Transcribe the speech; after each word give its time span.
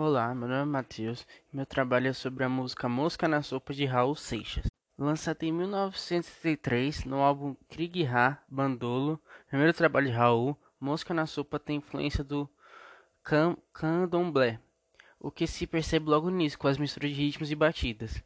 Olá, 0.00 0.32
meu 0.32 0.46
nome 0.46 0.62
é 0.62 0.64
Matheus 0.64 1.26
e 1.52 1.56
meu 1.56 1.66
trabalho 1.66 2.06
é 2.06 2.12
sobre 2.12 2.44
a 2.44 2.48
música 2.48 2.88
Mosca 2.88 3.26
na 3.26 3.42
Sopa 3.42 3.74
de 3.74 3.84
Raul 3.84 4.14
Seixas. 4.14 4.70
Lançada 4.96 5.44
em 5.44 5.50
1963 5.50 7.04
no 7.04 7.16
álbum 7.16 7.56
Krieg 7.68 8.06
Ha 8.06 8.38
Bandolo, 8.48 9.20
primeiro 9.48 9.72
trabalho 9.72 10.06
de 10.06 10.12
Raul, 10.12 10.56
Mosca 10.78 11.12
na 11.12 11.26
Sopa 11.26 11.58
tem 11.58 11.78
influência 11.78 12.22
do 12.22 12.48
can 13.24 13.56
candomblé, 13.72 14.60
o 15.18 15.32
que 15.32 15.48
se 15.48 15.66
percebe 15.66 16.08
logo 16.08 16.30
nisso 16.30 16.56
com 16.60 16.68
as 16.68 16.78
misturas 16.78 17.10
de 17.10 17.20
ritmos 17.20 17.50
e 17.50 17.56
batidas. 17.56 18.22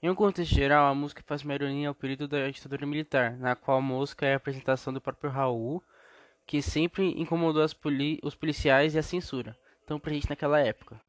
Em 0.00 0.08
um 0.08 0.14
contexto 0.14 0.54
geral, 0.54 0.86
a 0.86 0.94
música 0.94 1.24
faz 1.26 1.42
uma 1.42 1.56
ironia 1.56 1.88
ao 1.88 1.94
período 1.96 2.28
da 2.28 2.48
ditadura 2.48 2.86
militar, 2.86 3.36
na 3.36 3.56
qual 3.56 3.78
a 3.78 3.82
música 3.82 4.24
é 4.24 4.34
a 4.34 4.36
apresentação 4.36 4.92
do 4.92 5.00
próprio 5.00 5.32
Raul, 5.32 5.82
que 6.46 6.62
sempre 6.62 7.20
incomodou 7.20 7.66
poli 7.82 8.20
os 8.22 8.36
policiais 8.36 8.94
e 8.94 8.98
a 9.00 9.02
censura, 9.02 9.58
tão 9.84 9.98
presente 9.98 10.30
naquela 10.30 10.60
época. 10.60 11.04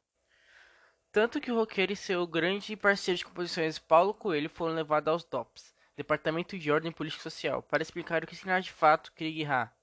Tanto 1.18 1.41
que 1.41 1.52
o 1.52 1.55
roqueiro 1.55 1.91
e 1.91 1.95
seu 1.95 2.27
grande 2.27 2.76
parceiro 2.76 3.17
de 3.17 3.26
composições 3.26 3.80
Paulo 3.80 4.13
Coelho 4.13 4.52
foram 4.52 4.76
levados 4.76 5.12
aos 5.12 5.23
DOPS, 5.23 5.73
Departamento 5.95 6.55
de 6.59 6.71
Ordem 6.71 6.91
Política 6.91 7.23
Social, 7.23 7.63
para 7.63 7.81
explicar 7.81 8.23
o 8.23 8.27
que 8.27 8.35
significa 8.35 8.62
de 8.62 8.71
fato 8.71 9.12
Krieg 9.13 9.43
Ha. 9.43 9.73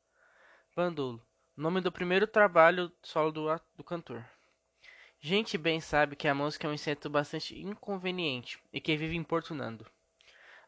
Bandolo, 0.77 1.21
nome 1.57 1.81
do 1.81 1.91
primeiro 1.91 2.29
trabalho 2.29 2.93
solo 3.03 3.33
do, 3.33 3.61
do 3.77 3.83
cantor. 3.83 4.25
Gente 5.19 5.59
bem 5.59 5.81
sabe 5.81 6.15
que 6.15 6.29
a 6.29 6.35
música 6.37 6.69
é 6.69 6.71
um 6.71 6.75
inseto 6.75 7.11
bastante 7.11 7.61
inconveniente 7.61 8.61
e 8.73 8.81
que 8.81 8.97
vive 8.97 9.17
importunando. 9.17 9.85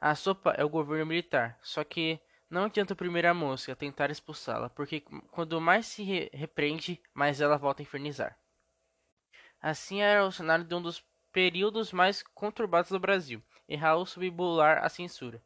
A 0.00 0.16
sopa 0.16 0.50
é 0.58 0.64
o 0.64 0.68
governo 0.68 1.06
militar, 1.06 1.56
só 1.62 1.84
que 1.84 2.18
não 2.50 2.64
adianta 2.64 2.96
a 3.30 3.34
música, 3.34 3.76
tentar 3.76 4.10
expulsá-la, 4.10 4.68
porque 4.68 5.04
quando 5.30 5.60
mais 5.60 5.86
se 5.86 6.02
re 6.02 6.28
repreende, 6.32 7.00
mais 7.14 7.40
ela 7.40 7.56
volta 7.56 7.82
a 7.82 7.84
infernizar. 7.84 8.36
Assim 9.68 10.00
era 10.00 10.24
o 10.24 10.30
cenário 10.30 10.64
de 10.64 10.72
um 10.76 10.80
dos 10.80 11.04
períodos 11.32 11.92
mais 11.92 12.22
conturbados 12.22 12.92
do 12.92 13.00
Brasil, 13.00 13.42
e 13.68 13.74
Raul 13.74 14.06
subbular 14.06 14.78
a 14.84 14.88
censura. 14.88 15.42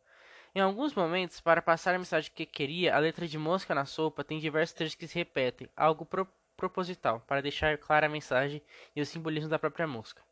Em 0.54 0.60
alguns 0.60 0.92
momentos, 0.92 1.40
para 1.40 1.62
passar 1.62 1.94
a 1.94 1.98
mensagem 1.98 2.30
que 2.34 2.44
queria, 2.44 2.94
a 2.94 2.98
letra 2.98 3.26
de 3.26 3.38
Mosca 3.38 3.74
na 3.74 3.86
Sopa 3.86 4.22
tem 4.22 4.38
diversos 4.38 4.74
trechos 4.74 4.94
que 4.94 5.08
se 5.08 5.14
repetem, 5.14 5.70
algo 5.74 6.04
pro 6.04 6.28
proposital, 6.54 7.20
para 7.20 7.40
deixar 7.40 7.78
clara 7.78 8.08
a 8.08 8.10
mensagem 8.10 8.60
e 8.94 9.00
o 9.00 9.06
simbolismo 9.06 9.48
da 9.48 9.58
própria 9.58 9.86
mosca. 9.86 10.22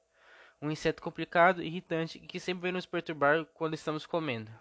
Um 0.61 0.71
inseto 0.71 1.03
complicado, 1.03 1.63
irritante 1.63 2.19
e 2.19 2.27
que 2.27 2.39
sempre 2.39 2.65
vem 2.65 2.73
nos 2.73 2.85
perturbar 2.85 3.47
quando 3.55 3.73
estamos 3.73 4.05
comendo. 4.05 4.53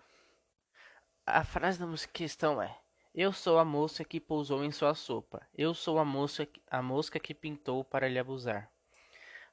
A 1.26 1.44
frase 1.44 1.78
da 1.78 1.86
música 1.86 2.14
questão 2.14 2.62
é: 2.62 2.74
Eu 3.14 3.34
sou 3.34 3.60
a 3.60 3.66
mosca 3.66 4.06
que 4.06 4.22
pousou 4.22 4.64
em 4.64 4.72
sua 4.72 4.96
sopa. 4.96 5.46
Eu 5.54 5.74
sou 5.74 6.00
a 6.00 6.06
mosca, 6.06 6.48
a 6.72 6.82
mosca 6.82 7.20
que 7.20 7.34
pintou 7.34 7.84
para 7.84 8.08
lhe 8.08 8.18
abusar. 8.18 8.72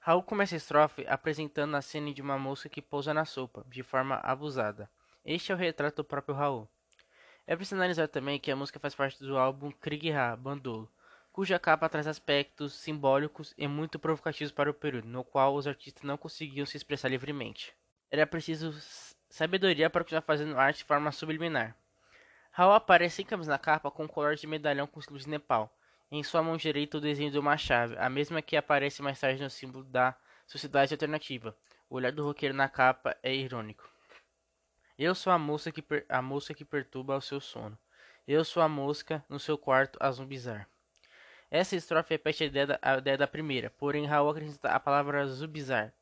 Raul 0.06 0.22
começa 0.22 0.55
a 0.55 0.58
estrofe 0.58 1.06
apresentando 1.08 1.74
a 1.74 1.80
cena 1.80 2.12
de 2.12 2.20
uma 2.20 2.38
mosca 2.38 2.69
que 2.69 2.83
pousa 2.83 3.14
na 3.14 3.24
sopa, 3.24 3.64
de 3.66 3.83
forma 3.83 4.16
abusada. 4.16 4.86
Este 5.24 5.50
é 5.50 5.55
o 5.55 5.56
retrato 5.56 5.96
do 5.96 6.05
próprio 6.05 6.34
Raul. 6.34 6.69
É 7.46 7.56
preciso 7.56 7.77
analisar 7.77 8.06
também 8.08 8.38
que 8.38 8.50
a 8.50 8.55
música 8.55 8.78
faz 8.78 8.94
parte 8.94 9.24
do 9.24 9.38
álbum 9.38 9.70
Krieg 9.70 10.12
Ha, 10.12 10.36
Bandolo, 10.36 10.92
cuja 11.33 11.58
capa 11.58 11.88
traz 11.88 12.06
aspectos 12.06 12.74
simbólicos 12.74 13.55
e 13.56 13.66
muito 13.66 13.98
provocativos 13.98 14.52
para 14.52 14.70
o 14.70 14.74
período, 14.74 15.08
no 15.08 15.24
qual 15.24 15.55
os 15.55 15.66
artistas 15.66 16.02
não 16.02 16.18
conseguiam 16.18 16.66
se 16.66 16.77
expressar 16.77 17.08
livremente. 17.08 17.74
Era 18.11 18.27
preciso 18.27 18.74
sabedoria 19.30 19.89
para 19.89 20.05
continuar 20.05 20.20
fazendo 20.20 20.58
arte 20.58 20.80
de 20.80 20.84
forma 20.84 21.11
subliminar. 21.12 21.74
Raul 22.50 22.74
aparece 22.74 23.16
sem 23.16 23.24
camisa 23.24 23.52
na 23.52 23.58
capa 23.58 23.91
com 23.91 24.05
um 24.05 24.08
colar 24.08 24.34
de 24.34 24.46
medalhão 24.46 24.86
com 24.86 25.00
símbolo 25.00 25.20
de 25.20 25.30
Nepal, 25.30 25.74
em 26.17 26.23
sua 26.23 26.43
mão 26.43 26.57
direita 26.57 26.97
o 26.97 27.01
desenho 27.01 27.31
de 27.33 27.39
uma 27.39 27.57
chave, 27.57 27.97
a 27.98 28.09
mesma 28.09 28.41
que 28.41 28.57
aparece 28.57 29.03
mais 29.03 29.19
tarde 29.19 29.43
no 29.43 29.51
símbolo 29.51 29.84
da 29.84 30.15
Sociedade 30.47 30.95
Alternativa. 30.95 31.57
O 31.91 31.97
olhar 31.97 32.12
do 32.12 32.25
roqueiro 32.25 32.55
na 32.55 32.69
capa 32.69 33.17
é 33.20 33.34
irônico. 33.34 33.89
Eu 34.97 35.12
sou 35.12 35.33
a 35.33 35.39
moça 35.39 35.73
que, 35.73 35.85
a 36.09 36.23
moça 36.23 36.55
que 36.55 36.65
perturba 36.65 37.17
o 37.17 37.20
seu 37.20 37.41
sono. 37.41 37.77
Eu 38.29 38.45
sou 38.45 38.63
a 38.63 38.69
mosca 38.69 39.24
no 39.29 39.41
seu 39.41 39.58
quarto 39.58 39.98
a 40.01 40.08
zumbizar. 40.13 40.69
Essa 41.51 41.74
estrofe 41.74 42.14
repete 42.14 42.45
a 42.45 42.47
ideia 42.47 42.67
da, 42.69 42.79
a 42.80 42.98
ideia 42.98 43.19
da 43.19 43.27
primeira, 43.27 43.70
porém 43.70 44.07
Raul 44.07 44.30
acrescenta 44.30 44.69
a 44.70 44.79
palavra 44.79 45.27
zubizar. 45.27 45.92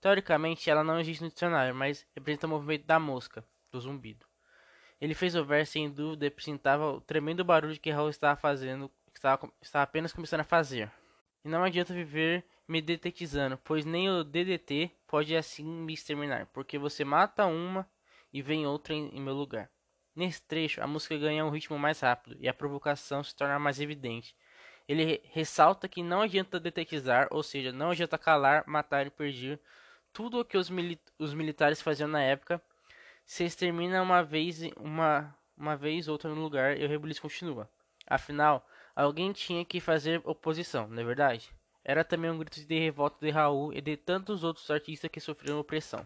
Teoricamente, 0.00 0.70
ela 0.70 0.82
não 0.82 0.98
existe 0.98 1.22
no 1.22 1.30
dicionário, 1.30 1.74
mas 1.74 2.06
representa 2.14 2.46
o 2.46 2.50
movimento 2.50 2.86
da 2.86 2.98
mosca, 2.98 3.44
do 3.70 3.78
zumbido. 3.78 4.24
Ele 4.98 5.14
fez 5.14 5.34
o 5.34 5.44
verso 5.44 5.72
sem 5.72 5.90
dúvida 5.90 6.26
apresentava 6.26 6.90
o 6.90 7.00
tremendo 7.02 7.44
barulho 7.44 7.78
que 7.78 7.90
Raul 7.90 8.08
estava 8.08 8.34
fazendo 8.34 8.90
estava, 9.18 9.52
estava 9.60 9.82
apenas 9.82 10.12
começando 10.12 10.40
a 10.40 10.44
fazer. 10.44 10.90
E 11.44 11.48
não 11.48 11.62
adianta 11.62 11.92
viver 11.92 12.44
me 12.66 12.80
detetizando, 12.80 13.58
pois 13.64 13.84
nem 13.84 14.08
o 14.08 14.24
DDT 14.24 14.90
pode 15.06 15.34
assim 15.36 15.64
me 15.64 15.92
exterminar, 15.94 16.46
porque 16.52 16.78
você 16.78 17.04
mata 17.04 17.46
uma 17.46 17.88
e 18.32 18.42
vem 18.42 18.66
outra 18.66 18.94
em, 18.94 19.08
em 19.08 19.20
meu 19.20 19.34
lugar. 19.34 19.70
Nesse 20.14 20.42
trecho, 20.42 20.82
a 20.82 20.86
música 20.86 21.16
ganha 21.16 21.44
um 21.44 21.50
ritmo 21.50 21.78
mais 21.78 22.00
rápido 22.00 22.36
e 22.40 22.48
a 22.48 22.54
provocação 22.54 23.22
se 23.22 23.34
torna 23.34 23.58
mais 23.58 23.80
evidente. 23.80 24.36
Ele 24.88 25.20
ressalta 25.32 25.88
que 25.88 26.02
não 26.02 26.22
adianta 26.22 26.58
detetizar, 26.58 27.28
ou 27.30 27.42
seja, 27.42 27.72
não 27.72 27.90
adianta 27.90 28.18
calar, 28.18 28.64
matar 28.66 29.06
e 29.06 29.10
perder 29.10 29.60
tudo 30.12 30.40
o 30.40 30.44
que 30.44 30.56
os, 30.56 30.70
mili 30.70 31.00
os 31.18 31.34
militares 31.34 31.80
faziam 31.80 32.08
na 32.08 32.22
época. 32.22 32.60
Se 33.26 33.44
extermina 33.44 34.02
uma 34.02 34.22
vez, 34.22 34.60
uma, 34.76 35.34
uma 35.56 35.76
vez 35.76 36.08
outra 36.08 36.30
no 36.30 36.40
lugar 36.40 36.78
e 36.78 36.84
o 36.84 36.88
rebuliço 36.88 37.22
continua. 37.22 37.70
Afinal, 38.08 38.66
Alguém 38.98 39.32
tinha 39.32 39.64
que 39.64 39.80
fazer 39.80 40.20
oposição, 40.24 40.88
não 40.88 41.00
é 41.00 41.04
verdade? 41.04 41.54
Era 41.84 42.02
também 42.02 42.32
um 42.32 42.36
grito 42.36 42.60
de 42.66 42.78
revolta 42.80 43.24
de 43.24 43.30
Raul 43.30 43.72
e 43.72 43.80
de 43.80 43.96
tantos 43.96 44.42
outros 44.42 44.68
artistas 44.72 45.08
que 45.08 45.20
sofreram 45.20 45.60
opressão. 45.60 46.04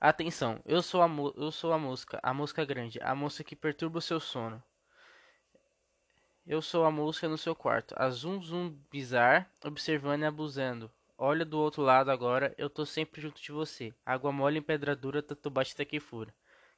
Atenção, 0.00 0.62
eu 0.64 0.80
sou 0.80 1.02
a, 1.02 1.10
eu 1.36 1.50
sou 1.50 1.72
a 1.72 1.78
mosca, 1.78 2.20
a 2.22 2.32
mosca 2.32 2.64
grande, 2.64 3.00
a 3.02 3.12
mosca 3.12 3.42
que 3.42 3.56
perturba 3.56 3.98
o 3.98 4.00
seu 4.00 4.20
sono. 4.20 4.62
Eu 6.46 6.62
sou 6.62 6.84
a 6.84 6.92
mosca 6.92 7.28
no 7.28 7.36
seu 7.36 7.56
quarto, 7.56 7.92
a 7.98 8.08
zum 8.08 8.40
zum 8.40 8.78
bizar, 8.88 9.50
observando 9.64 10.22
e 10.22 10.26
abusando. 10.26 10.88
Olha 11.18 11.44
do 11.44 11.58
outro 11.58 11.82
lado 11.82 12.08
agora, 12.12 12.54
eu 12.56 12.70
tô 12.70 12.86
sempre 12.86 13.20
junto 13.20 13.42
de 13.42 13.50
você. 13.50 13.92
Água 14.06 14.30
mole 14.30 14.60
em 14.60 14.62
pedra 14.62 14.94
dura, 14.94 15.20
tanto 15.20 15.50
bate 15.50 15.72
até 15.72 15.84
que 15.84 15.98
fura. 15.98 16.32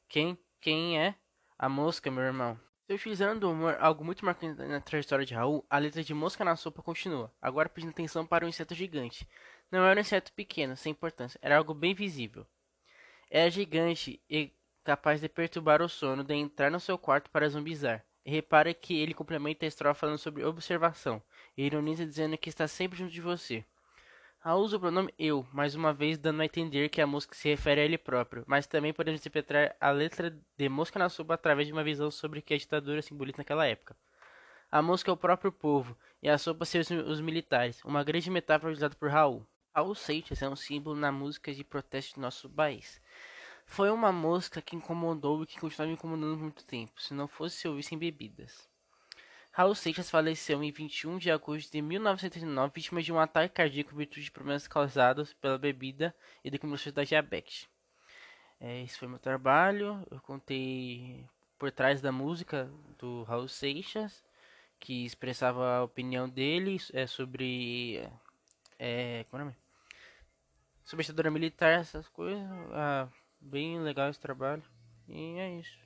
Quem, 0.08 0.38
quem 0.58 0.98
é? 0.98 1.14
A 1.58 1.68
mosca, 1.68 2.10
meu 2.10 2.24
irmão. 2.24 2.58
Se 2.86 2.94
utilizando 2.94 3.50
algo 3.80 4.04
muito 4.04 4.24
marcante 4.24 4.62
na 4.62 4.80
trajetória 4.80 5.26
de 5.26 5.34
Raul, 5.34 5.66
a 5.68 5.76
letra 5.76 6.04
de 6.04 6.14
Mosca 6.14 6.44
na 6.44 6.54
Sopa 6.54 6.80
continua, 6.82 7.32
agora 7.42 7.68
pedindo 7.68 7.90
atenção 7.90 8.24
para 8.24 8.46
um 8.46 8.48
inseto 8.48 8.76
gigante. 8.76 9.26
Não 9.72 9.84
era 9.84 9.98
um 9.98 10.00
inseto 10.00 10.32
pequeno, 10.32 10.76
sem 10.76 10.92
importância, 10.92 11.36
era 11.42 11.56
algo 11.56 11.74
bem 11.74 11.94
visível. 11.94 12.46
Era 13.28 13.50
gigante 13.50 14.22
e 14.30 14.52
capaz 14.84 15.20
de 15.20 15.28
perturbar 15.28 15.82
o 15.82 15.88
sono, 15.88 16.22
de 16.22 16.32
entrar 16.34 16.70
no 16.70 16.78
seu 16.78 16.96
quarto 16.96 17.28
para 17.28 17.48
zumbizar. 17.48 18.04
E 18.24 18.30
repare 18.30 18.72
que 18.72 18.96
ele 18.96 19.14
complementa 19.14 19.64
a 19.64 19.68
estrofe 19.68 20.02
falando 20.02 20.18
sobre 20.18 20.44
observação, 20.44 21.20
e 21.56 21.66
ironiza 21.66 22.06
dizendo 22.06 22.38
que 22.38 22.48
está 22.48 22.68
sempre 22.68 22.98
junto 22.98 23.10
de 23.10 23.20
você. 23.20 23.64
Raul 24.46 24.62
usa 24.62 24.76
o 24.76 24.80
pronome 24.80 25.12
eu, 25.18 25.44
mais 25.52 25.74
uma 25.74 25.92
vez 25.92 26.18
dando 26.18 26.40
a 26.40 26.44
entender 26.44 26.88
que 26.88 27.00
a 27.00 27.06
música 27.06 27.34
se 27.34 27.48
refere 27.48 27.80
a 27.80 27.84
ele 27.84 27.98
próprio, 27.98 28.44
mas 28.46 28.64
também 28.64 28.92
podemos 28.92 29.20
interpretar 29.20 29.74
a 29.80 29.90
letra 29.90 30.38
de 30.56 30.68
Mosca 30.68 31.00
na 31.00 31.08
Sopa 31.08 31.34
através 31.34 31.66
de 31.66 31.72
uma 31.72 31.82
visão 31.82 32.12
sobre 32.12 32.38
o 32.38 32.42
que 32.42 32.54
a 32.54 32.56
ditadura 32.56 33.02
simboliza 33.02 33.38
naquela 33.38 33.66
época. 33.66 33.96
A 34.70 34.80
música 34.80 35.10
é 35.10 35.14
o 35.14 35.16
próprio 35.16 35.50
povo, 35.50 35.98
e 36.22 36.28
a 36.28 36.38
sopa 36.38 36.64
ser 36.64 36.86
os 37.08 37.20
militares, 37.20 37.84
uma 37.84 38.04
grande 38.04 38.30
metáfora 38.30 38.72
usada 38.72 38.94
por 38.94 39.10
Raul. 39.10 39.44
Raul 39.74 39.96
Seixas 39.96 40.40
é 40.40 40.48
um 40.48 40.54
símbolo 40.54 40.94
na 40.94 41.10
música 41.10 41.52
de 41.52 41.64
protesto 41.64 42.14
do 42.14 42.20
nosso 42.20 42.48
país. 42.48 43.02
Foi 43.64 43.90
uma 43.90 44.12
mosca 44.12 44.62
que 44.62 44.76
incomodou 44.76 45.42
e 45.42 45.46
que 45.46 45.58
continuava 45.58 45.90
incomodando 45.90 46.34
por 46.34 46.42
muito 46.42 46.64
tempo, 46.64 47.02
se 47.02 47.12
não 47.14 47.26
fosse 47.26 47.56
se 47.56 47.66
ouvissem 47.66 47.98
bebidas. 47.98 48.68
Raul 49.56 49.74
Seixas 49.74 50.10
faleceu 50.10 50.62
em 50.62 50.70
21 50.70 51.16
de 51.16 51.30
agosto 51.30 51.72
de 51.72 51.80
1939, 51.80 52.72
vítima 52.74 53.00
de 53.00 53.10
um 53.10 53.18
ataque 53.18 53.54
cardíaco 53.54 53.94
em 53.94 53.96
virtude 53.96 54.24
de 54.24 54.30
problemas 54.30 54.68
causados 54.68 55.32
pela 55.32 55.56
bebida 55.56 56.14
e 56.44 56.50
de 56.50 56.58
complicações 56.58 56.92
da 56.92 57.04
diabetes. 57.04 57.66
É, 58.60 58.82
esse 58.82 58.98
foi 58.98 59.08
meu 59.08 59.18
trabalho. 59.18 60.06
Eu 60.10 60.20
contei 60.20 61.24
por 61.58 61.72
trás 61.72 62.02
da 62.02 62.12
música 62.12 62.70
do 62.98 63.22
Raul 63.22 63.48
Seixas, 63.48 64.22
que 64.78 65.06
expressava 65.06 65.78
a 65.78 65.84
opinião 65.84 66.28
dele 66.28 66.76
é, 66.92 67.06
sobre. 67.06 68.06
É, 68.78 69.24
como 69.30 69.42
é? 69.42 69.56
Sobre 70.84 71.02
a 71.02 71.04
ditadura 71.04 71.30
militar, 71.30 71.80
essas 71.80 72.06
coisas. 72.10 72.46
Ah, 72.72 73.08
bem 73.40 73.80
legal 73.80 74.10
esse 74.10 74.20
trabalho. 74.20 74.62
E 75.08 75.38
é 75.38 75.58
isso. 75.58 75.85